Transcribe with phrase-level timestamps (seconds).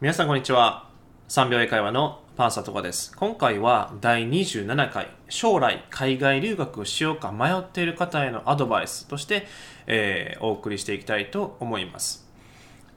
[0.00, 0.88] 皆さんこんにちは。
[1.28, 3.12] 3秒英会話のパンサトカです。
[3.16, 9.48] 今回は第27回将来海外留学をしようか迷っている方へのアドバイスとして、
[9.88, 12.30] えー、お送りしていきたいと思います。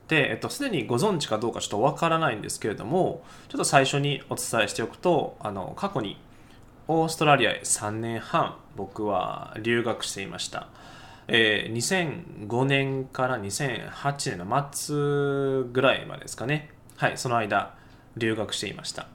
[0.09, 6.22] で、えっと、すでにご存知かどうかちょっとわからないんですけれどもちょっと最初にお伝えしておくとあの過去に
[6.88, 10.68] オーストラリアへ3年半僕は留学していました。
[11.28, 11.74] えー、
[12.47, 16.70] 2005年から2008年の末ぐらいまでですかね。
[17.02, 17.73] はいその間
[18.16, 19.08] 留学していました。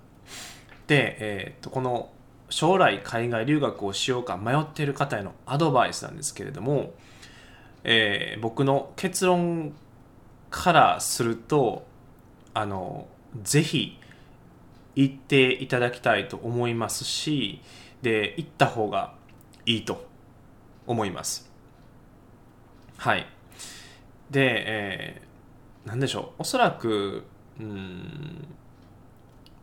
[0.88, 2.10] で、えー、とこの
[2.50, 6.94] 将来海外留学をしようか迷っている方へのアドバイスなんですけれども、
[7.84, 9.72] えー、僕の結論
[10.50, 11.86] からすると
[12.54, 13.06] あの
[13.44, 14.00] ぜひ
[14.96, 17.60] 行っていただきたいと思いますし
[18.02, 19.14] で行った方が
[19.64, 20.08] いいと
[20.88, 21.48] 思います。
[22.96, 23.28] はい。
[24.32, 26.40] で、えー、何でしょう。
[26.40, 27.22] おそらく
[27.60, 28.46] うん。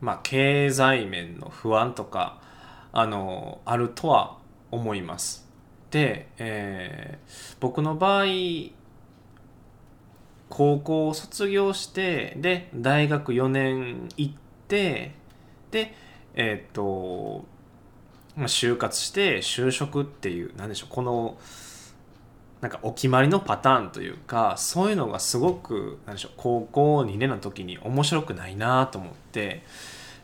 [0.00, 2.40] まあ経済面の不安とか
[2.92, 4.38] あのあるとは
[4.70, 5.48] 思います。
[5.90, 8.24] で、えー、僕の場合
[10.48, 14.34] 高校を卒業してで大学4年行っ
[14.68, 15.12] て
[15.70, 15.94] で
[16.34, 17.44] えっ、ー、と、
[18.36, 21.38] 就活して就職っていう何でしょうこの
[22.64, 29.62] なんかお決まりのパターンというかそういうのがすごく何でしょう高校2年の時に面白くないなと思って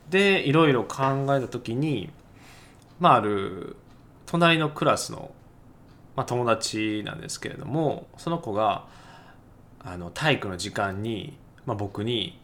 [0.08, 2.08] でいろいろ考えた時に
[2.98, 3.76] まあある
[4.24, 5.32] 隣のクラスの、
[6.16, 8.86] まあ、友達なんですけれどもその子が
[9.84, 12.40] あの体育の時間に、まあ、僕に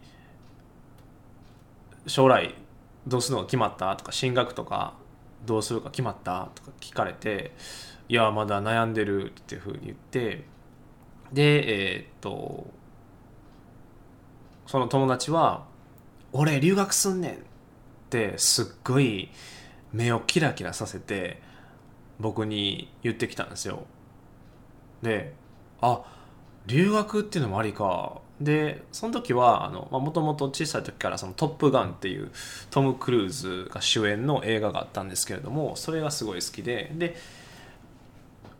[2.06, 2.55] 「将来
[3.06, 4.92] どうするのが決まった?」とか「進学とか
[5.47, 7.52] どうするか決まった?」とか聞かれて
[8.08, 10.44] いやまだ悩んでるっていうふうに言って
[11.33, 12.66] でえー、っと
[14.67, 15.64] その友達は
[16.33, 17.39] 「俺留学すんねん」っ
[18.11, 19.30] てすっごい
[19.92, 21.40] 目をキラキラさせて
[22.18, 23.86] 僕に言ってきたんですよ
[25.02, 25.34] で
[25.80, 26.02] あ
[26.67, 32.30] 留学っていうのもありかでその時はもともと小さい時からその「トップガン」っていう
[32.70, 37.17] トム・クルーズが主演の映画があったんですけれどもそれがすごい好きでで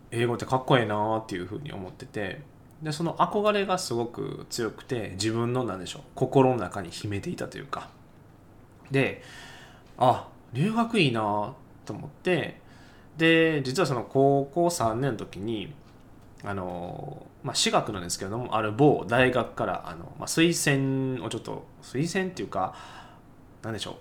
[0.09, 2.41] 英語ってかっこいいなっていうふうに思ってて
[2.81, 7.89] でその憧れがすごく強くて自分の何でしょう心の中に秘めていたというか。
[8.89, 9.21] で
[9.97, 11.53] あ留学いいな
[11.85, 12.61] と思って
[13.17, 15.73] で実はその高校3年の時に
[16.47, 22.73] あの、まあ、私学なんですけれどもある某大学からあの、まあ、推薦をちょっと推薦っていうか
[23.61, 23.97] 何でしょ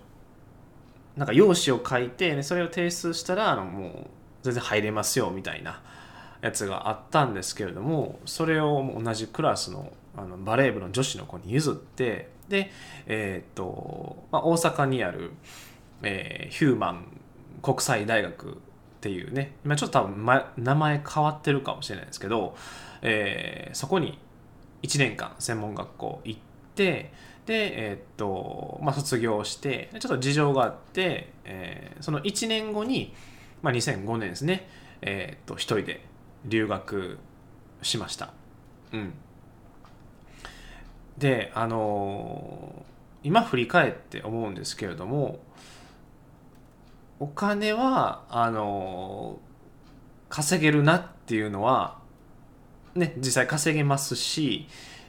[1.17, 1.19] う。
[1.19, 3.93] なんか用紙を書いて、ね、それを提出したらあのもう
[4.43, 5.83] 全然入れますよみたいな
[6.43, 12.71] やつがあったんですけれどもそれを同じクラスのあのバレー部の女子の子に譲ってで、
[13.07, 15.33] えー、っとまあ、大阪にある、
[16.03, 17.07] えー、ヒューマン
[17.61, 18.59] 国際大学
[18.97, 19.53] っていうね。
[19.65, 20.27] 今ちょっと多分、
[20.57, 22.57] 名前変わってるかもしれないですけど、
[23.03, 24.19] えー、そこに
[24.83, 26.41] 1年間専門学校行っ
[26.75, 27.13] て
[27.47, 33.15] で、えー、っとまあ、卒業してちょっと事情があって、えー、その1年後に、
[33.63, 34.69] まあ、2005年ですね、
[35.03, 36.05] えー、っと1人で
[36.45, 37.19] 留学
[37.83, 38.33] しました。
[38.93, 39.15] うん、
[41.19, 45.39] であのー、今振り返って思うんですけれども
[47.19, 49.39] お金はあの、
[50.29, 51.99] 稼げるなっていうのは
[52.95, 54.67] ね実際稼げますし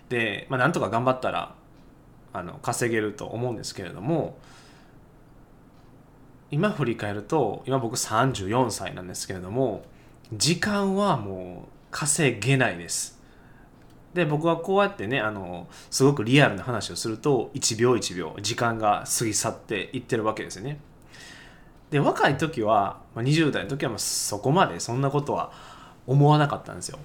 [0.09, 1.56] で、まあ、なんとか頑張ったら
[2.34, 4.38] あの稼げると思うんですけれども
[6.51, 9.84] 今振り返ると今僕34歳なんですけれども
[10.34, 13.18] 時間はもう稼げないです。
[14.13, 20.79] で僕はこうやってねあのすごくリアルな話をすると1秒1秒時間が過ぎ去っていってるわけですよね。
[21.91, 25.51] で若い時はまあ20代の時はもうそこまでそんなことは
[26.05, 26.99] 思わなかったんですよ。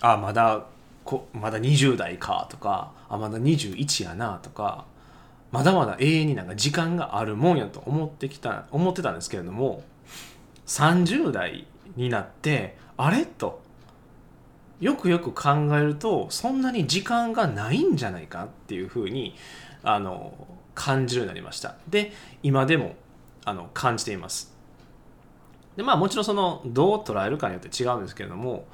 [0.00, 0.64] あまだ
[1.04, 4.84] こまだ20代かとかあまだ21やなとか
[5.50, 9.82] まだまだ永遠になんか時間があるもんやと思ってきた思ってたんですけれども
[10.66, 11.66] 30代
[11.96, 13.60] になってあれと
[14.80, 19.34] よくよく考えるとそんなに時間がないんじゃないかっていうふうに
[19.82, 20.32] あの
[20.74, 21.74] 感じるようになりました。
[21.88, 22.12] で
[22.42, 22.94] 今でも
[23.44, 24.54] あの感じています。
[25.76, 28.66] でまあもちろんそのどう捉えるかによって違うんですけれども、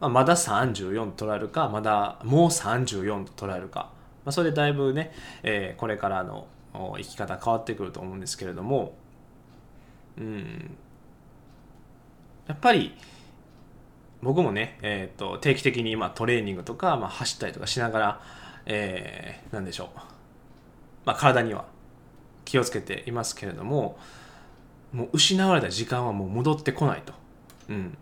[0.00, 3.90] まあ、まだ34と捉えるかまだもう34と捉えるか、
[4.24, 5.12] まあ、それでだいぶね、
[5.42, 8.94] えー、これからの生き方変わってくると思うんですけれども
[10.18, 10.76] うん。
[12.46, 12.94] やっぱり
[14.22, 18.20] 僕もね、えーと、定期的にまトレーニングとか、まあ、走ったりとかしながら、
[18.66, 19.98] えー、何でしょう。
[21.06, 21.64] まあ、体には
[22.44, 23.98] 気をつけていますけれども
[24.92, 27.12] もう失われた時間はもう戻ってこないと。
[27.68, 27.96] うん、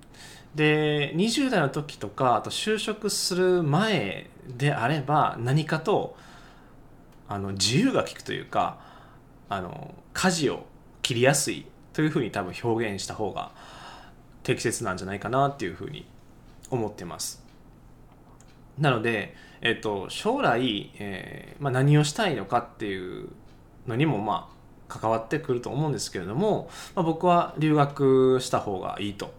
[0.55, 6.17] で20代の時とかあと就職する前であれば何かと
[7.29, 8.79] あの自由が利くというか
[9.51, 10.65] あの舵を
[11.03, 13.51] 切りやすいというふうに多分表現した方が
[14.43, 16.07] 適切なんじゃないかなっていうふうに
[16.71, 17.45] 思ってます。
[18.79, 23.29] なので、えっと、将来、えーまあ、何をしたいのかっていう
[23.89, 24.59] のにもまあ
[24.89, 29.33] 関わってくると思うんですけれども、まあ、僕は留学した方がいいと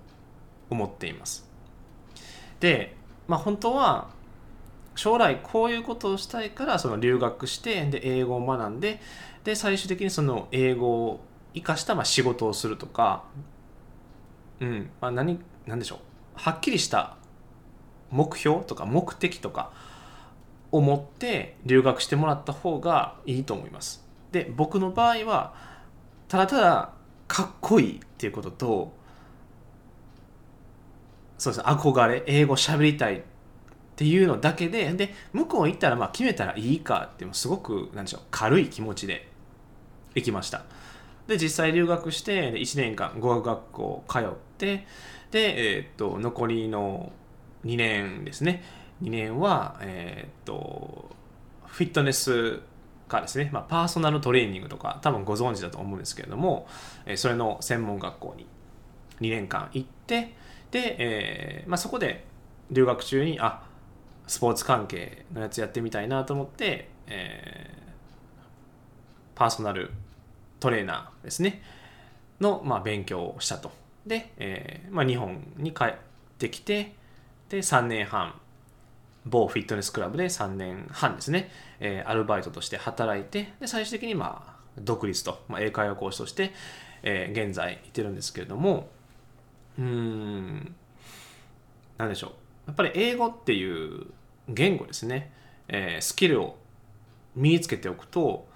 [0.70, 1.50] 思っています。
[2.60, 2.96] で、
[3.28, 4.10] まあ、本当は
[4.96, 9.00] 将来こういうことをしたいからその留学してで英語を学んで
[9.44, 11.22] で最終的にその英語を
[11.54, 13.24] 生かしたまあ仕事をするとか、
[14.60, 16.00] うんまあ何、何でしょう
[16.36, 17.16] はっきりした
[18.12, 19.72] 目標とか目的とか
[20.72, 24.09] を持って留学してもらった方がいいと思います。
[24.32, 25.54] で僕の場合は
[26.28, 26.94] ただただ
[27.28, 28.94] かっこいいっていうことと
[31.38, 33.22] そうですね憧れ英語喋りたいっ
[33.96, 39.28] ていうのだけでで向こう行ったらまあ決めたらいいかってすごくなんでしょう軽い気持ちで
[40.16, 40.64] 行きました。
[41.28, 44.22] で実際留学して1年間語学学校通っ
[44.58, 44.88] て
[45.32, 47.12] で、えー、っと残りの
[47.66, 48.64] 2年ですね。
[49.04, 51.10] 2年は、えー、っと
[51.68, 52.62] フィットネス
[53.10, 56.68] かですね、まあ、パーソナルトレーニングとか多分ご存知だと思うんですけれども、
[57.06, 58.46] え、それの専門学校に
[59.20, 60.34] 2年間行って
[60.72, 62.26] で、えーまあ、そこで
[62.72, 63.64] 留学中にあ
[64.28, 69.92] スポーツ関係のやつやってみたいなと思って、えー、パーソナル
[70.60, 71.62] トレーナーですね。
[72.40, 73.72] の、まあ、勉強をしたと。
[74.06, 75.94] で、えーまあ、日本に帰っ
[76.38, 76.94] てきて
[77.50, 78.40] で3年半
[79.30, 86.52] 某フィットネスクラブで3年半ですね、えー、アルバイトとして働いてで最終的にまあ独立と、まあ、英会話講師として、
[87.04, 88.90] えー、現在いてるんですけれども
[89.78, 90.76] うん
[91.98, 92.32] 何でしょう。
[92.68, 94.08] やっぱり英語っていう
[94.48, 95.32] 言語ですね、
[95.68, 96.58] えー、スキルを
[97.36, 98.48] 身につけておくと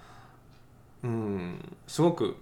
[1.03, 2.37] うんすごく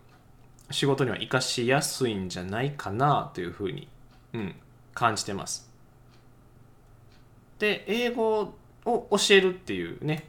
[0.70, 3.88] 仕事には生かしやすいんじゃないかなというふうに、
[4.34, 4.56] うん、
[4.94, 5.71] 感じてます。
[7.62, 8.56] で英語
[8.86, 10.26] を教えるっていうね。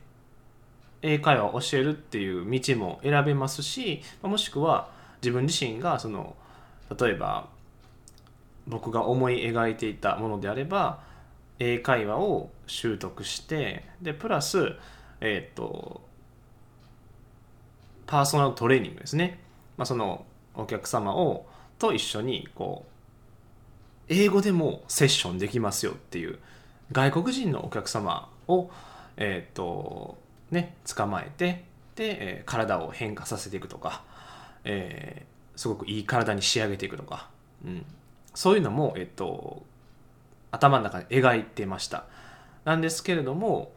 [1.04, 4.88] 英会話を教えるっていう道も選べますしもしくは
[5.20, 6.36] 自分自身がその
[6.96, 7.48] 例えば
[8.68, 11.00] 僕が思い描いていたものであれば
[11.58, 14.76] 英会話を習得してでプラス
[15.20, 16.02] えっ、ー、と
[18.06, 19.40] パーソナルトレーニングですね、
[19.76, 20.24] まあ、その
[20.54, 21.46] お客様を
[21.80, 22.92] と一緒にこう
[24.08, 26.38] 英語でもセッションできますよっていう
[26.92, 28.70] 外国人のお客様を
[29.16, 30.18] えっ、ー、と
[30.50, 34.02] ね捕まえてで、え、体を変化させていくとか、
[34.64, 37.28] えー、すごくいい体に仕上げていくとか、
[37.64, 37.84] うん、
[38.34, 39.62] そういうのも、えっと、
[40.50, 42.04] 頭の中で描いてました。
[42.64, 43.72] なんですけれども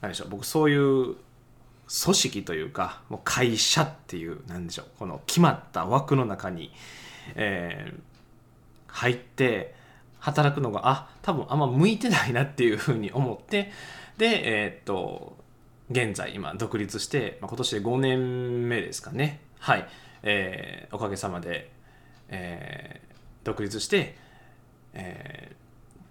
[0.00, 1.16] 何でしょう僕そういう
[1.86, 6.72] 組織というかもう会社っていう何でしょうこの決まった枠の中に、
[7.36, 8.00] えー、
[8.88, 9.74] 入って
[10.24, 13.70] 働くのがあ多分あんま向いてないなっていうふうに思って
[14.16, 15.36] でえー、っと
[15.90, 19.42] 現在今独立して、まあ、今年で5年目ですかね。
[19.58, 19.86] はい、
[20.22, 21.70] えー、おかげさまで、
[22.28, 24.16] えー、独立して、
[24.94, 25.54] え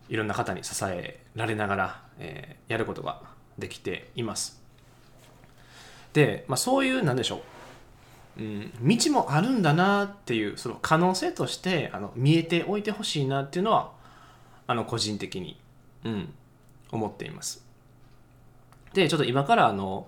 [0.09, 3.21] ー、いろんな方に支えられながら、えー、やることが
[3.57, 4.61] できています。
[6.13, 7.41] で、まあ、そういうなんでしょ
[8.37, 13.91] う、うん、道もあるんだなっていうその可能性としてあの見えておいてほしいなっていうのは
[14.67, 15.59] あの個人的に、
[16.03, 16.33] うん、
[16.91, 17.65] 思っています。
[18.93, 20.07] でちょっと今からあの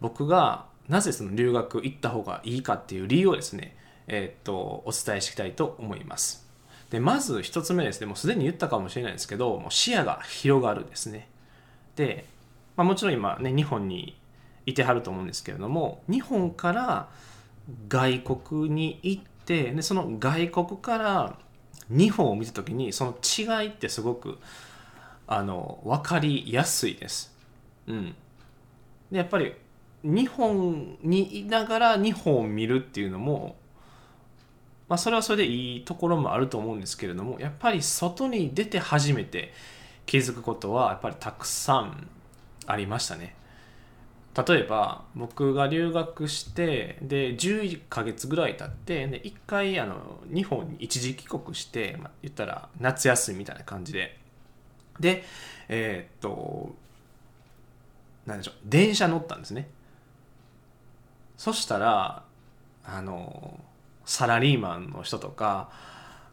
[0.00, 3.76] 僕がなぜその留学行った方がいいかっていう理由をですね、
[4.06, 4.54] えー、っと
[4.86, 6.46] お伝えしたいと思います。
[6.90, 11.28] でまず1つ目ですねもうすでに言ったかもしれないですけどもう視野が広がるですね。
[11.96, 12.24] で、
[12.76, 14.16] まあ、もちろん今ね日本に
[14.64, 17.08] いてはると思うんですけれども日本から
[17.88, 21.38] 外国に行ってでその外国から
[21.90, 24.38] 日本を見た時にその違いってすごく
[25.26, 27.34] あの分かりやすいです。
[27.86, 28.14] うん、
[29.10, 29.54] でやっぱり
[30.04, 33.56] 日本にいながら日本を見るっていうのも
[34.88, 39.52] まあ、それはそれでいいところもあると思うんですけれどもやっぱり外に出て初めて
[40.06, 42.08] 気づくことはやっぱりたくさん
[42.66, 43.34] ありましたね
[44.46, 54.16] 例えば僕が留学してで11ヶ月ぐらい経ってで1回あの日本に一時帰国して、まあ、言ったら夏休みみたいな感じで。
[55.00, 55.24] で
[55.68, 56.74] えー、っと
[58.26, 59.68] 何でしょう電車乗ったんですね。
[61.36, 62.22] そしたら
[62.84, 63.58] あの
[64.04, 65.70] サラリーマンの人とか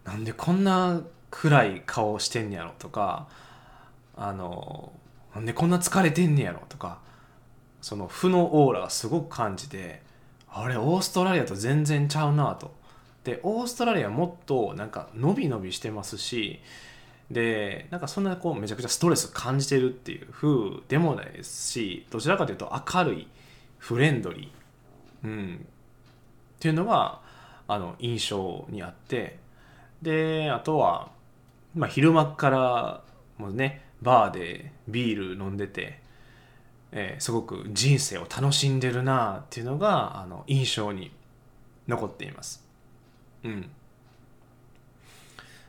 [0.03, 3.27] なんでこんな暗い顔してんねやろとか
[4.15, 4.93] あの
[5.33, 6.99] なんでこんな疲れてんねやろとか
[7.85, 10.01] その負のオーラがすごく感じて
[10.49, 12.73] あれオーストラリアと全然ちゃうなと。
[13.23, 16.61] でオーストラリアもっとなんか伸び伸びしてますし
[17.29, 23.27] でなんかそんなこうめちゃくちゃストレス感じてるっていう風でもないですしどちらかというと明るい
[23.77, 27.21] フレンドリー、うん、っていうのが
[27.67, 29.37] あの印象にあって。
[30.01, 31.11] であとは、
[31.75, 33.03] まあ、昼間から
[33.37, 35.99] もうねバーでビール飲んでて、
[36.97, 41.11] えー、すごく人生を楽しんでるなっていうのがあの印象に
[41.89, 42.65] 残っています。
[43.43, 43.69] うん、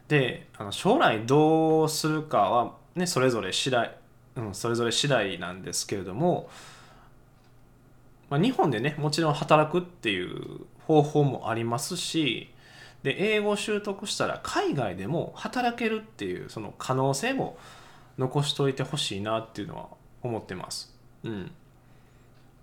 [0.08, 3.96] であの将来どうするかは、ね、それぞれ次第、
[4.36, 6.48] うん、それぞれ次第なんですけれども、
[8.30, 12.54] まあ、日本でねもちろん働くっていう方法もありますし
[13.02, 17.58] で英語を習得したら海外でも働けるっていうその可能性も
[18.16, 19.88] 残しといてほしいなっていうのは
[20.22, 20.95] 思ってます。
[21.26, 21.50] うん、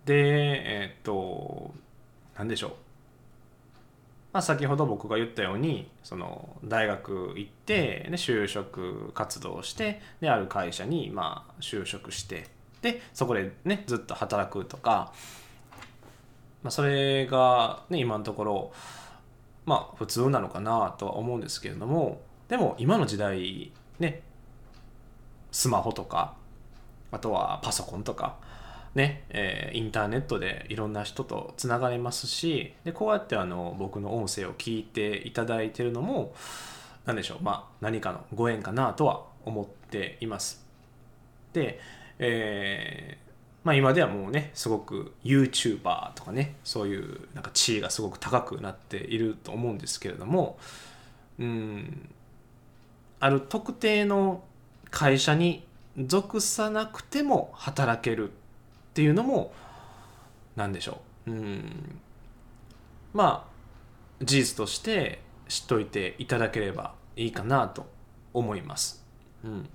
[0.06, 1.74] でえー、っと
[2.38, 2.72] 何でしょう、
[4.32, 12.48] まあ、先ほど僕が言ったようにその大学行って、ね、就職活動してである会社にまあ就職して
[12.82, 15.14] でそこでねずっと働くとか、
[16.64, 18.74] まあ、それが、ね、今のところ
[19.66, 24.22] まあ普通なのかなとは思うんですけれどもでも今の時代ね
[25.52, 26.36] スマホとか
[27.12, 28.38] あとはパソコンとか
[28.96, 36.34] ね、えー、インターネットでいろんな人とつながれますしでこうやってあの僕の音声を聞いていただいてるのも
[37.06, 40.64] 何でしょうまあ何かのご縁かなとは思っています。
[41.52, 41.80] で、
[42.20, 43.24] えー
[43.64, 50.58] まあ、今ではもうねすごく YouTuber とかねそういうなんか地位がすごく高くなっていると思うんですけれども
[51.40, 52.10] うん
[53.20, 54.44] ある特定の
[54.90, 55.66] 会社に
[55.98, 58.32] 属さなくても働ける
[58.94, 59.52] っていうのも
[60.56, 61.32] 何でしょう。
[61.32, 62.00] うん。
[63.12, 67.88] まあ事実として知っといていただければいいかなと
[68.34, 69.04] 思います。
[69.44, 69.70] うん。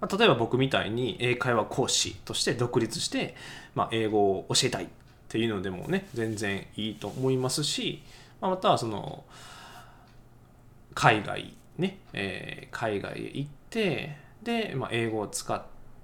[0.00, 3.34] まあ、例えば僕みたいに英会話講師として独立して、
[3.74, 4.88] まあ、英語を教えたいっ
[5.28, 8.04] ていうのでもね全然いいと思いますし、
[8.40, 9.24] まあ、またはその
[10.94, 15.60] 海外ね、えー、海外へ行ってで、まあ、英語を使っ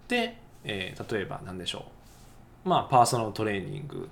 [0.08, 1.86] て、えー、例えば何でしょ
[2.64, 2.68] う。
[2.68, 4.08] まあパーソナルトレーニング、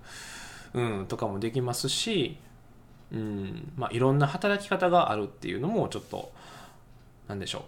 [0.75, 2.37] うん、とかもできますし、
[3.13, 6.33] うんまあ、いろんな働き方があるっていうのもちょっと
[7.29, 7.63] 何でしょう。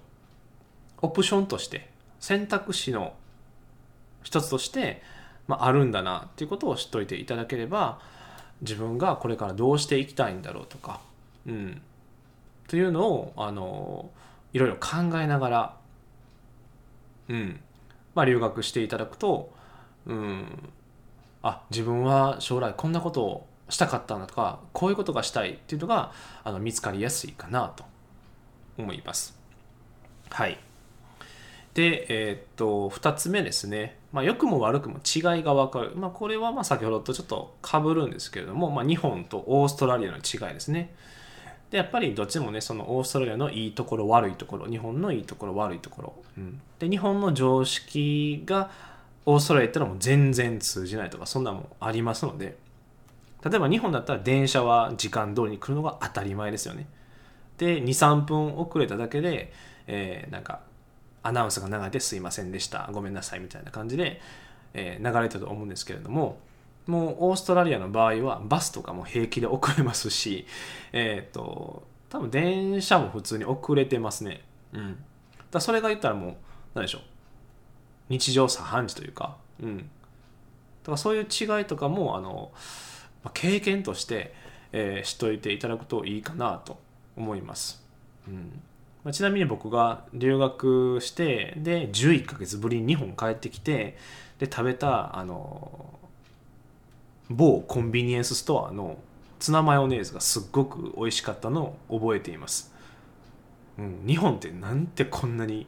[1.03, 1.89] オプションとして
[2.21, 3.15] 選択肢の
[4.23, 5.03] 一つとして、
[5.49, 7.99] まあ、あるんだなっていうことを知っておいていただければ
[8.61, 11.01] 自分がこれからどうしていきたいんだろうとか、
[11.47, 11.83] うん、
[12.69, 14.11] というのをあの
[14.53, 15.77] いろいろ考えながら、
[17.29, 17.61] うん
[18.14, 19.52] まあ、留学していただくと、
[20.07, 20.71] うん、
[21.42, 26.12] あ自分は将来こんなことをしたかったんだとかこういうことがしたいっていうのが
[26.45, 27.85] あの見つかりやすいかなと
[28.76, 29.38] 思います。
[30.31, 30.59] はい。
[31.75, 33.99] で、えー、っと、2つ目ですね。
[34.12, 35.92] まあ、良くも悪くも違いが分かる。
[35.97, 40.95] まあ、これはまあ先ほどとちょっとかぶるんですけれども、まあ、日本とオーストラリアの違いですね。
[41.73, 46.14] で、やっぱりどっちもね、そのオーストラリアのいいところ、悪いところ、日本のいいところ、悪いところ。
[46.37, 48.71] うん、で、日本の常識が
[49.25, 52.59] オーストラリアってのはもう全然通じないとか、そんなもんありますので、
[53.43, 56.87] 例えば日本だったら電車は時間通りに来るのが当たり前ですよね。
[57.57, 59.50] で、2、3分遅れただけで、
[59.87, 60.61] えー、なんか
[61.23, 64.21] アナウンスが流れてすいませんでしたごめんなさいみたいな感じで、
[64.75, 66.38] えー、流れてると思うんですけれども
[66.87, 70.47] もうオーストラリアの場合はバスとかも平気で遅れますし
[70.93, 74.43] えっ、ー、と多分電車も普通に遅れてますね。
[74.73, 75.05] うん。
[75.51, 76.37] だそれが言ったらもう
[76.75, 77.03] 何でしょう。
[78.09, 79.37] 日常茶飯事というか。
[79.62, 79.79] うん。
[79.79, 79.85] だ
[80.87, 82.53] からそういう違いとかもあの
[83.33, 84.35] 経験として、
[84.73, 86.79] えー、知っておいていただくといいかなと
[87.17, 87.83] 思います。
[88.27, 88.62] うん。
[89.05, 93.97] まあ、ちなみに僕が留学してで11ヶ月ぶりに日本帰ってきて
[94.39, 95.99] で食べたあの
[97.29, 98.99] 某コンビニエンスストアの
[99.38, 102.73] ツナマヨネーズがすっごく美味しかったのを覚えています、
[103.79, 105.67] うん、日本ってなんてこんなに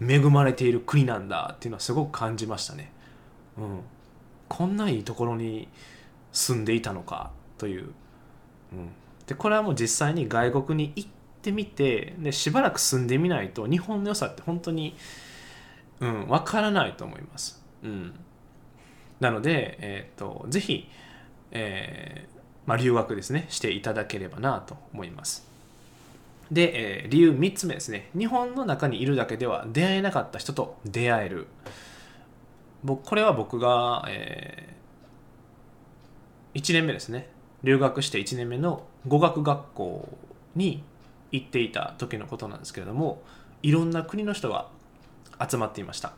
[0.00, 2.90] 恵まれている国なんだっていうのはすごく感じましたね、
[3.58, 3.80] うん、
[4.48, 5.68] こんないいところに
[6.32, 7.92] 住んでいたのかという、
[8.72, 8.88] うん、
[9.26, 11.08] でこれはもう実際に外国に行っ
[11.42, 14.96] てみてでしばらく住んでみないと日本の良さって本当に
[16.00, 17.62] うんわからないと思います。
[17.82, 18.14] うん、
[19.20, 20.88] なので、えーと、ぜひ、
[21.52, 25.48] えーまあ、留学ですねしていただければなと思います。
[26.50, 28.10] で、えー、理由3つ目ですね。
[28.16, 31.46] 日本の中にいるだけでは出会えなかった人と出会える。
[32.82, 37.30] 僕これは僕が、えー、1年目ですね。
[37.62, 40.08] 留学して1年目の語学学校
[40.54, 40.82] に
[41.30, 43.22] 行っていた時のことなんですけれども
[43.62, 44.68] いろんな国の人が
[45.48, 46.12] 集まっていました、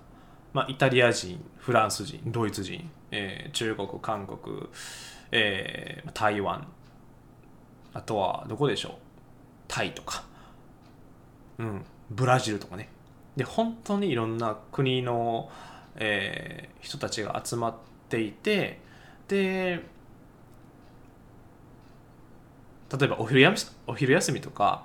[0.52, 4.68] まあ、イタリア人フランス人ドイツ人、えー、中国韓国、
[5.30, 6.66] えー、台湾
[7.94, 8.92] あとはどこでしょう？
[9.68, 10.24] タイとか、
[11.58, 12.90] うん、ブラジルとかね。
[13.36, 15.50] で本当にいろんな国の、
[15.96, 17.74] えー、人たちが集まっ
[18.10, 18.78] ていて
[19.28, 19.82] で
[22.98, 24.84] 例えばお昼休みお昼休みとか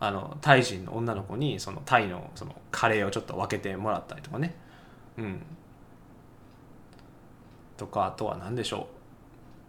[0.00, 4.54] あのタイ人の女の子にそのタイのそのカレーをちょっと分けてもらったりとかね。
[5.18, 5.42] うん。
[7.76, 8.88] とかあとは何でしょ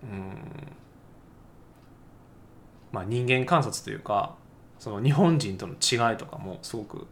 [0.04, 0.08] う。
[0.08, 0.34] うん。
[2.92, 4.36] まあ人間観察というか
[4.80, 7.08] その日本人との違いとかもすごく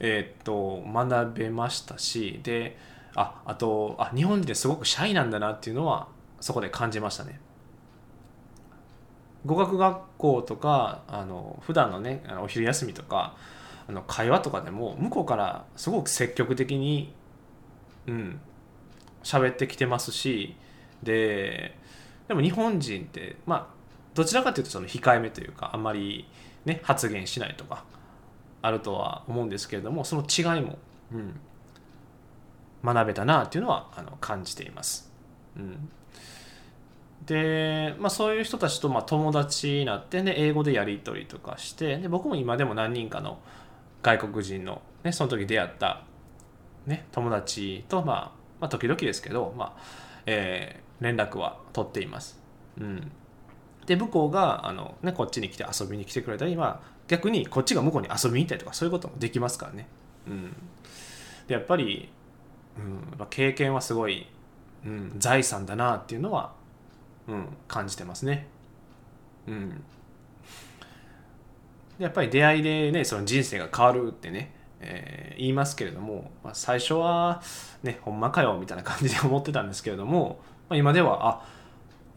[0.00, 2.76] えー、っと学べましたしで
[3.14, 6.08] ああとあ日本人ですごくシャイなんだなっていうのは
[6.40, 7.40] そこで感じましたね。
[9.46, 13.36] 語学学校とかあの普段のねお昼休みとか
[13.88, 17.14] あの会話とかでも向こうからすごく積極的に
[18.08, 18.40] うん
[19.22, 20.56] 喋ってきてますし
[21.02, 21.76] で
[22.28, 23.78] でも日本人ってまあ
[24.14, 26.26] どちらかというとその控えめというかあんまり
[26.64, 27.84] ね発言しないとか
[28.62, 30.78] あるとは思うんですけれどもその違いも、
[31.12, 31.40] うん、
[32.84, 35.10] 学べたなっていうのはあの感じています。
[35.56, 35.88] うん
[37.26, 43.38] で、まあ、そういう人たちとま友達になってね、英語でやり取りとかしてで僕も今でも何人かの
[44.02, 46.04] 外国人の、ね、その時出会った、
[46.88, 49.82] ね、友達と、まあ、まあ時々ですけど、まあ
[50.26, 52.40] えー、連絡は取っています。
[52.80, 53.10] うん、
[53.86, 59.86] で向こうがあの、ね、こっちに来て遊びに来てくれたり、まあ、逆にこっちが向こうに遊びに行ったりとかそういうこともできますからね。
[60.26, 60.52] うん、
[61.46, 62.08] でやっぱり、
[63.18, 64.26] うん、経験はすごい、
[64.84, 66.52] うん、財産だなっていうのは
[67.28, 68.46] うん、感じてますね。
[69.46, 69.84] うん、
[71.98, 77.42] やっぱり出会いでねその人生が変わるってね、えー、言いますけれども、まあ、最初は
[77.82, 81.48] ねほんまかよみたいな感じで思ってたんですけれども、まあ、今ではあ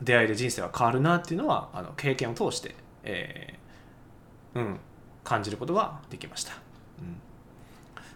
[0.02, 4.80] 出会いで人生は変わるなっていうのはあの経験を通して、えー、うん、
[5.24, 6.54] 感じることができました。
[7.00, 7.17] うん、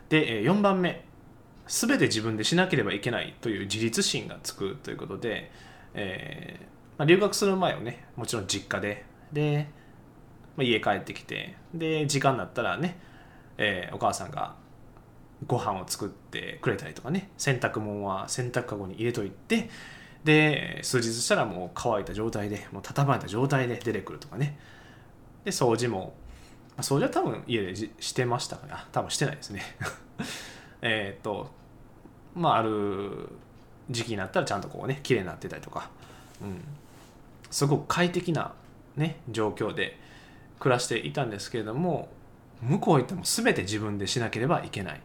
[0.09, 1.03] で4番目
[1.67, 5.51] 全て自分でしなければいけないという自立心がつくということで、
[5.93, 6.65] えー
[6.97, 9.67] まあ、留学する前はねもちろん実家でで、
[10.55, 12.97] まあ、家帰ってきてで時間になったらね、
[13.57, 14.55] えー、お母さんが
[15.47, 17.29] ご飯を作ってくれたりとかね。
[17.37, 19.69] 洗濯物は洗濯かごに入れといて。
[20.23, 24.57] で数日したらもう乾いた状態でもう畳まれた状態で出てくるとかね。
[25.43, 26.15] で掃除も、
[26.75, 29.61] まあ、掃除は多分家でしてましたから多分してないですね。
[30.81, 31.51] えっと
[32.33, 33.29] まあある
[33.91, 35.89] 時期になったらちゃんとこうね綺麗になってたりとか。
[36.41, 36.63] うん。
[37.51, 38.53] すごく快適な、
[38.97, 39.97] ね、状況で
[40.59, 42.09] 暮らしていたんですけれども
[42.61, 45.01] 向こう行っても全て自分でしなければいけない。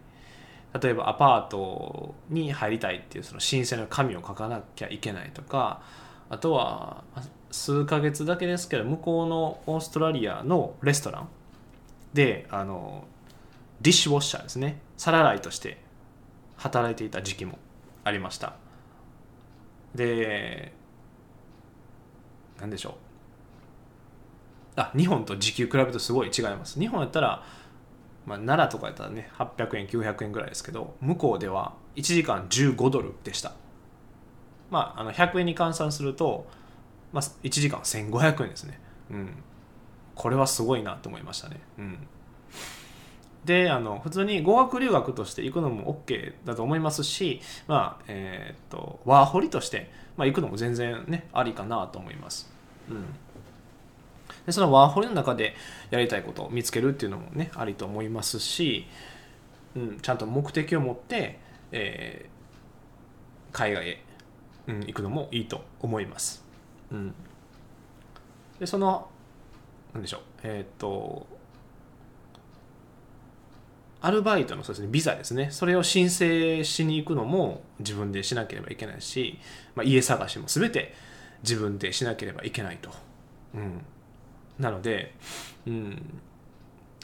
[0.81, 5.83] 例えばアパートに入りたいっていうその申請の紙を書かなきゃいけないとか
[6.29, 7.03] あとは
[7.51, 11.29] 数ヶ月だけですけど向こうのオーストラリアのレストラン
[12.15, 13.05] であの
[13.81, 14.79] ディッシュウォッシャーですね。
[14.97, 15.79] 皿洗いとして
[16.57, 17.59] 働いていた時期も
[18.05, 18.55] ありました。
[19.95, 20.73] で
[22.61, 23.10] 何でしょう。
[24.77, 26.79] あ日本と時給比べるとすごい違います。
[26.79, 27.45] 日本やったら、
[28.27, 33.53] まあ、奈良とかやったらね800円900円ぐらいですけど向こうでは1時間15ドルでした。
[34.71, 36.47] まああの100円に換算すると、
[37.13, 38.81] まあ、1時間1500円ですね。
[39.11, 39.35] うん。
[40.15, 41.61] これはすごいなと思いましたね。
[41.79, 41.99] うん。
[43.45, 52.53] であの普通に語学留学として行くのも OK だと思いますし、まあえー、っとワーホリとして、まあ、行くのも全然ねありかなと思います。
[52.91, 53.05] うん、
[54.47, 55.55] でそのワーホリの中で
[55.91, 58.87] やりたいことを見つけるっていうのもねありと思いますし、
[59.77, 61.39] うん、ちゃんと目的を持って、
[61.73, 64.05] えー、海外へ、
[64.69, 66.45] うん、行くのもいいと思います。
[66.91, 67.15] うん、
[68.59, 69.09] でその
[69.93, 71.27] なんでしょうえっ、と
[74.03, 75.51] アルバイトのそうですねビザですね。
[75.51, 79.39] それを申請しに行くのも自分でしなければいけないし、
[79.75, 80.95] まあ、家探しも全て
[81.43, 82.91] 自分でしなければいけないと、
[83.55, 83.83] うん、
[84.61, 85.15] なので、
[85.67, 86.21] うん、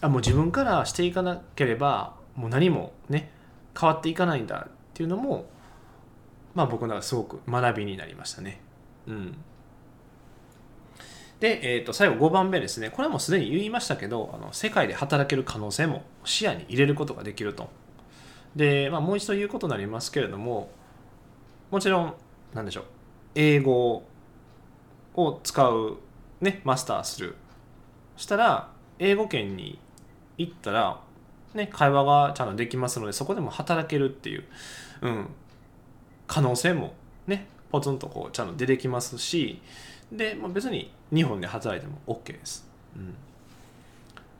[0.00, 3.32] あもう自分からしていかなければもう何もね
[3.78, 5.46] 変わっていかないんだっていうのも
[6.54, 8.60] まあ僕の中ですごく学びになりましたね。
[9.06, 9.36] うん。
[11.40, 12.90] で、えー、と最後5番目ですね。
[12.90, 17.68] これはもうすでに言いましたけどあの世界で働ける可能性も視野に入れることができると。
[18.54, 20.70] で、まあ、もう一度言うことになりますけれども
[21.70, 22.14] もちろん
[22.54, 22.84] 何でしょう
[23.34, 24.02] 英語
[25.14, 25.98] を使う
[26.40, 27.36] ねマスターする
[28.16, 29.78] したら英語圏に
[30.38, 31.00] 行ったら
[31.54, 34.44] ね会話がちゃんとできますのでそこでも働けるっていう、
[35.02, 35.28] うん、
[36.26, 36.94] 可能性も
[37.26, 39.60] ねポツンとこうちゃんと出てきますし
[40.12, 42.66] で、まあ、別に日本で働いても OK です。
[42.94, 43.12] うん、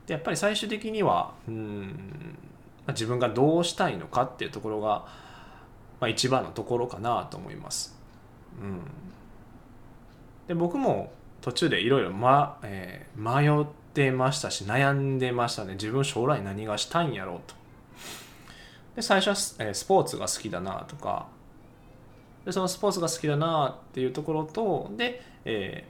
[0.05, 2.37] でやっぱり最終的にはうん
[2.85, 5.05] まあ自分がどうしたいのかっていうところが、
[5.99, 7.97] まあ、一番のところかなと思います。
[8.61, 8.81] うん、
[10.47, 11.11] で僕も
[11.47, 15.75] 途中でいろいろ迷ってましたし悩んでましたね。
[15.75, 17.55] 自分将来何がしたいんやろうと。
[18.97, 21.27] で最初は、えスポーツが好きだなとか。
[22.43, 25.85] でそのスポーツが好きだなっていうところとで、え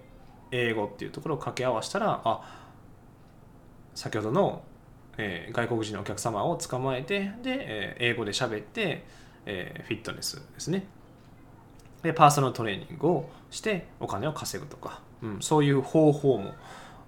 [0.52, 2.68] ー、英語っていうところを掛け合わせたらあ
[3.96, 4.62] 先ほどの、
[5.18, 9.04] えー、外国人のお客様を捕まえてで、えー、英語で喋って、
[9.48, 10.86] えー、フィットネスですね。
[12.04, 16.54] でパーソナルトレーニングをしてお金を稼ぐとか、うん、そういう方法も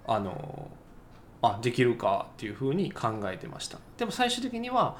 [0.06, 0.68] あの
[1.42, 4.96] あできるかっていうふうに考えてましたでも最終的には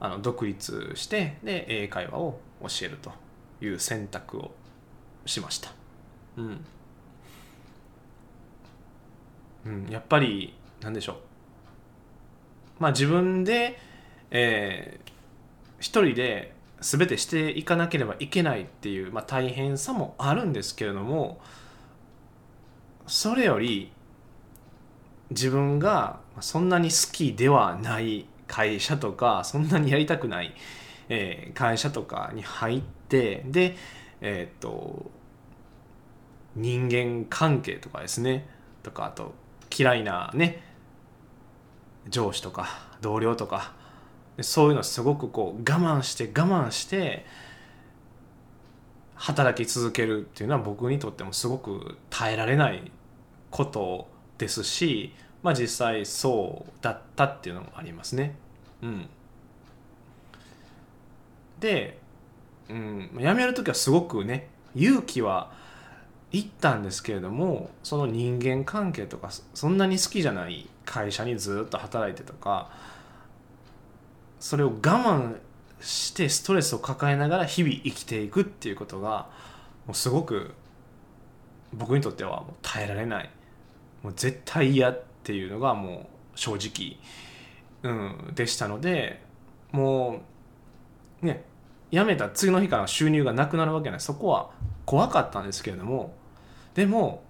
[0.00, 3.12] あの独立してで英会話を教えると
[3.60, 4.52] いう選択を
[5.26, 5.72] しました。
[6.36, 6.64] うん。
[9.64, 11.16] うん、やっぱり、なんでしょう。
[12.80, 13.78] まあ自分で、
[14.30, 15.10] えー、
[15.78, 21.40] 一人で全てしていかなければいけないっていう、まあ、大変さもあるんですけれども
[23.12, 23.92] それより
[25.28, 30.54] 自分がそんなに好きではない会社とかそんなにやりたくない、
[31.10, 33.76] えー、会社とかに入ってで
[34.22, 35.10] えっ、と
[36.56, 38.48] 人間関係とかですね。
[38.82, 39.34] とかあと
[39.76, 40.62] 嫌いなね
[42.08, 42.66] 上司とか
[43.02, 43.74] 同僚とか。
[44.40, 47.26] そういうのすごくこう我慢して我慢して
[49.16, 52.90] 働き続けるっていうのは僕にとってもすごく耐えられない
[53.52, 58.34] ことですしまあ実際そうだったっていうのもありますね。
[58.82, 59.08] うん、
[61.60, 61.98] で、
[62.68, 65.52] うん、辞める時はすごくね勇気は
[66.32, 72.70] いったんですけれどもその人間関係とかそんなに好きじゃない会社にずっと働いてとか
[74.40, 75.38] それを我慢
[75.80, 79.28] してストレスを抱えながら日々生きていくっていうことが
[79.86, 80.54] もうすごく
[81.72, 83.30] 僕にとってはもう耐えられない
[84.02, 86.98] もう絶対嫌っていうのがもう正直、
[87.82, 89.22] うん、でしたので
[89.70, 90.20] も
[91.22, 91.44] うね
[91.90, 94.50] 辞めた次の日から収入がなくなるわけないそこは
[94.86, 96.14] 怖かったんですけれども
[96.74, 97.22] でも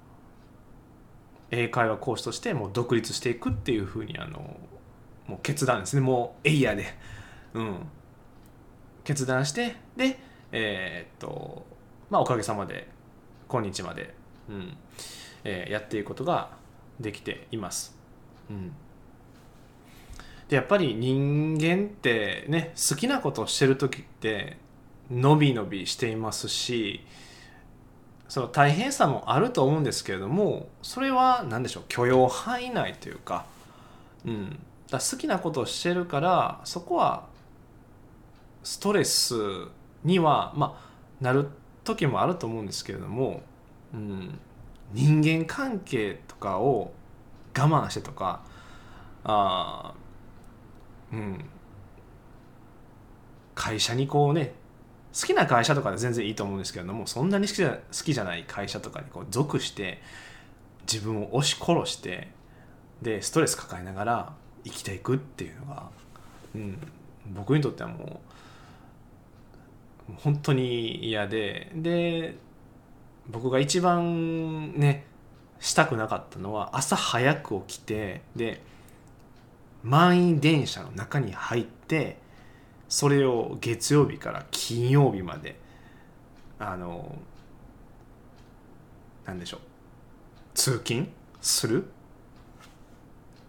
[1.51, 4.57] 英会話講師としてもう独立していくっていうふうにあの
[5.27, 6.01] もう決断ですね。
[6.01, 6.87] もうエイヤーで、
[7.55, 7.77] うん、
[9.05, 10.19] 決断してで
[10.53, 11.67] えー、っと
[12.09, 12.89] まあおかげさまで
[13.49, 14.15] 今日まで、
[14.49, 14.77] うん
[15.45, 16.51] えー、やっていくことが
[17.03, 17.95] できています。
[18.51, 18.73] うん。
[20.49, 24.59] でやっぱり人間ってね好きなことをしてる時って
[25.11, 27.05] 伸び伸びしていますし
[28.29, 31.85] その大変さもあると思うんですけれどもそれは何でしょう？
[31.89, 33.47] 許容範囲内というか,、
[34.27, 34.59] うん、
[34.91, 37.27] だ好きなことをしてるからそこは
[38.63, 39.35] ストレス
[40.05, 41.49] には、まあ、なる
[41.85, 43.43] 時もあると思うんですけれども、
[43.95, 44.39] うん、
[44.93, 46.93] 人間関係とかを
[47.57, 48.43] 我慢してとか
[49.25, 49.95] あ、
[51.13, 51.45] うん、
[53.55, 54.55] 会社にこうね
[55.19, 60.01] 好きな会社とかで全然いいと思うんですけれどもそんなに好きじゃ好きじゃない会社とかにこう属して
[60.91, 62.29] 自分を押し殺して
[63.03, 64.33] でストレス抱えながら
[64.65, 65.91] 生きていくっていうのが、
[66.55, 66.79] うん、
[67.35, 68.21] 僕にとってはも
[70.09, 72.37] う本当に嫌でで
[73.29, 75.07] 僕が一番ね
[75.61, 78.61] したくなかったのは朝早く起きてで
[79.83, 82.19] 満員電車の中に入って
[82.89, 85.59] それを月曜日から金曜日まで
[86.59, 87.17] あの
[89.25, 89.61] なんでしょう
[90.55, 91.09] 通勤
[91.41, 91.87] する？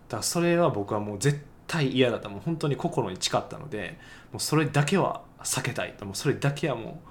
[0.08, 2.30] だそれは僕はもう絶対嫌だった。
[2.30, 3.98] もう本当に心に誓ったので
[4.32, 6.06] もうそれだけは避けたいと。
[6.06, 7.02] もうそれだけはも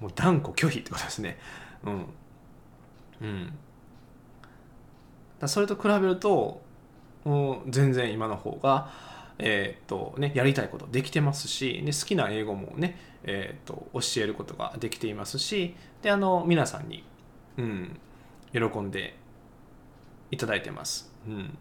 [0.00, 1.38] うもう断固拒否ってことですね。
[1.84, 2.06] うん。
[3.20, 3.58] うん。
[5.38, 6.62] だそれと比べると
[7.24, 8.90] もう全然今の方が
[9.44, 17.04] えーとね、やりたいことできてますし、で好きな英語もね、えーと、教えることができていますしであの皆さんに、
[17.56, 17.98] うん、
[18.52, 19.16] 喜んで
[20.30, 21.12] いただいてます。
[21.26, 21.58] うん。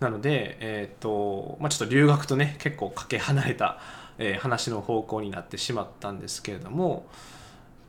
[0.00, 3.78] なので、えーとまあ、ちょっと留学とね結構かけ離れた、
[4.18, 7.06] えー、話の方向になってしまったんですけれども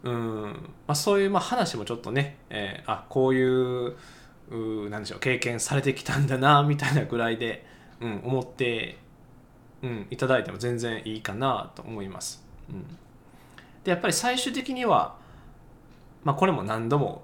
[0.03, 0.43] うん、
[0.87, 3.95] まあ、そういう、まあ、話もちょっとね、えー、あこういう
[4.49, 7.65] うなんでしょう経験されてきたんだなみたいなぐらいで、
[7.99, 8.97] うん、思って、
[9.81, 12.45] うん、いただいても全然いいかなと思います。
[12.69, 12.83] うん、
[13.83, 15.17] でやっぱり最終的には、
[16.23, 17.23] まあ、これも何度も、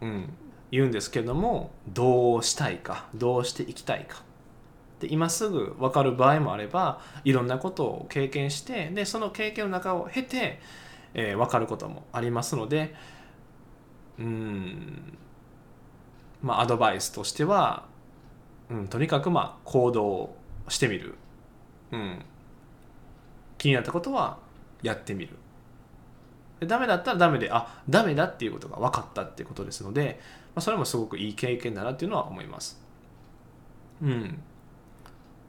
[0.00, 0.32] うん、
[0.70, 4.22] 言うんですけどもどうしたいかどうしていきたいか。
[5.00, 10.60] で今すぐ分かる場合もあればいろんなことを経験してでその経験の中を経て、
[11.14, 12.94] えー、分かることもありますので
[14.18, 15.18] うん
[16.42, 17.86] まあアドバイスとしては、
[18.70, 20.34] うん、とにかくまあ行動
[20.68, 21.14] してみる、
[21.90, 22.24] うん、
[23.58, 24.38] 気になったことは
[24.82, 25.36] やってみる
[26.60, 30.20] ダメだったらダメであダメだっていうことが分かったっていうことですので
[30.54, 32.80] まあ、それもすごくいい経験だなっていうのは思います。
[34.02, 34.42] うん。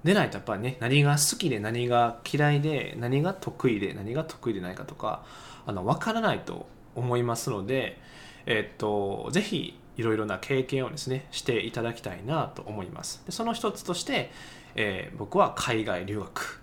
[0.04, 5.24] でないとやっぱりね何が好きで何が嫌いで何が得意で何が得意でないかとか
[5.66, 8.00] あの分からないと思いますので、
[8.46, 13.24] えっと、ぜひいろいろな経験をですねしていただきたいなと思います。
[13.26, 14.32] でその一つとして、
[14.76, 16.62] えー、僕は海外留学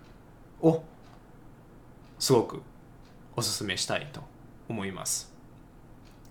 [0.63, 0.83] を
[2.19, 2.63] すごく
[3.37, 4.21] おすすめしたいと
[4.69, 5.33] 思います。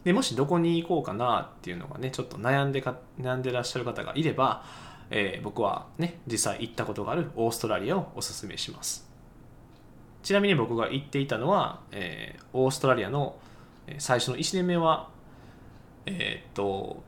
[0.03, 4.63] でもしどこに行こうかなっていうのがねちょっと悩んでか悩んでらっしゃる方がいれば、
[5.09, 9.08] えー、僕はね実際行ったことがあるオーストラリアをおすすめします。
[10.23, 13.37] ちなみに僕が行っていたのは、えー、オーストラリアの
[13.97, 15.09] 最初の1年目は
[16.05, 17.03] えー、っと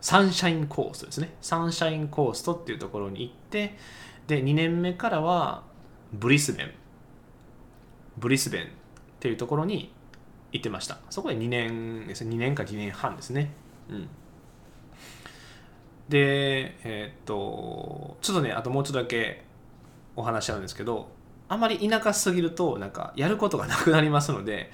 [0.00, 1.34] サンシャインコーストですね。
[1.42, 3.76] サンシャインコーストっていうところに行って
[4.26, 5.62] で2年目からは
[6.12, 6.72] ブリスベン。
[8.16, 8.66] ブリスベンっ
[9.20, 9.92] ていうところに
[10.52, 10.98] 行ってました。
[11.10, 12.34] そこで2年ですね。
[12.34, 13.52] 2年か2年半ですね。
[13.90, 14.08] うん。
[16.08, 19.44] でえー、っとちょっとねあともうちょっとだけ
[20.16, 21.08] お話あるんですけど
[21.48, 24.70] あまり田舎すぎるとなんかやることがなくなりますので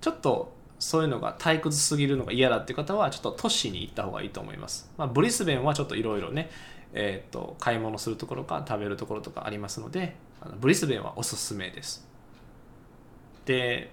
[0.00, 6.50] ちょっとそういうのが退屈すぎるのが嫌だっていう方はちょっと都市に行った方がいいと思います、まあ、ブリスベンはちょっといろいろね
[6.92, 12.06] えーと買い物するところか食べるところとかありますのであのブリスベンはおすすめです。
[13.44, 13.92] で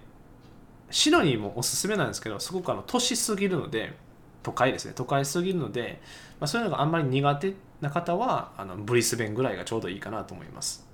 [0.90, 3.94] シドニーもおすすめなんですけどすごくあの都市すぎるので
[4.42, 4.92] 都会ですね。
[4.94, 6.00] 都会すぎるので、
[6.40, 10.86] まあ、そういうのがあんまり苦手っな方はあのブリスベンぐらいがちょうどいいかなと思います。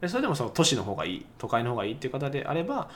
[0.00, 2.90] でそれでもその都市の方がいい都会の方がいいっていう方であれば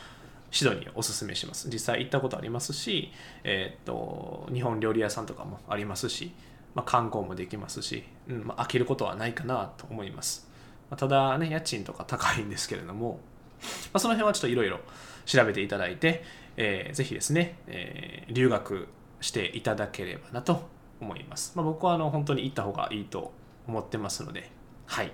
[0.51, 1.69] シドニーおすすめします。
[1.71, 3.13] 実際行ったことありますし、
[3.45, 6.33] えー、っと日本料理屋さんとかもありますし、
[6.75, 10.49] まあ、観光もできますし、うんまあ、飽きることはないかなと思います、
[10.91, 13.19] ま、ただね家賃とか高いんですけれども、ま
[13.95, 14.79] あ、その辺はちょっといろいろ
[15.27, 16.23] 調べていただいて、
[16.57, 18.89] えー、ぜひですね、えー、留学
[19.21, 20.69] していただければなと
[21.01, 21.53] 思います。
[21.57, 23.33] まあ、僕はあの本当に行った方がいいと
[23.67, 24.51] 思ってますので、
[24.87, 25.13] はい。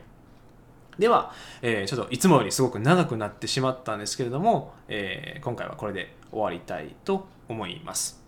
[0.98, 8.22] では、えー、ちょっといつもよりすごく長くなってしまったんですけれども、えー、今回はこれで終わりたいと思います。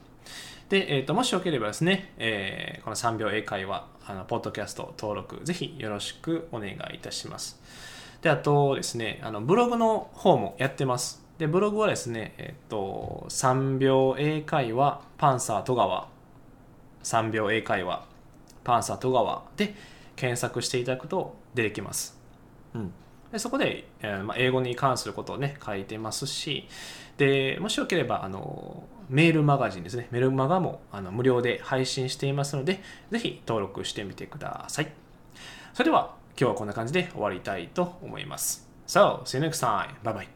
[0.68, 7.60] で、えーと、もしよければですね、えー、この3秒英会話、あのポッドキャスト登録、ぜひよろしくお願いいたします。
[8.20, 11.24] で、あとですね、あのブログの方もやってます。
[11.38, 16.08] で、ブログはですね、えっと、3秒英会話パンサー戸川、
[17.06, 18.04] 3秒英会話
[18.64, 19.74] パンサー戸川で
[20.16, 22.18] 検索していただくと出てきます。
[22.74, 22.92] うん。
[23.30, 26.68] でそこで、えーまあ、英語に関することをね、書いてますし、
[27.16, 34.92] で、もしよければ、あの、メールマガジンですね、メールマガもあの無料で配信していますので、ぜひ登録してみてください。
[35.74, 38.68] それでは、今日はこんな感じで終わりたいと思います。
[38.86, 39.94] So, see you next time.
[40.02, 40.35] Bye bye.